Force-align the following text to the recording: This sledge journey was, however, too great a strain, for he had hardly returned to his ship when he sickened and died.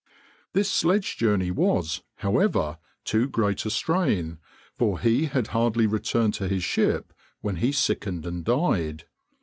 This 0.53 0.67
sledge 0.67 1.15
journey 1.17 1.51
was, 1.51 2.01
however, 2.15 2.79
too 3.05 3.27
great 3.29 3.63
a 3.67 3.69
strain, 3.69 4.39
for 4.75 4.99
he 4.99 5.25
had 5.25 5.49
hardly 5.49 5.85
returned 5.85 6.33
to 6.33 6.47
his 6.47 6.63
ship 6.63 7.13
when 7.41 7.57
he 7.57 7.71
sickened 7.71 8.25
and 8.25 8.43
died. 8.43 9.05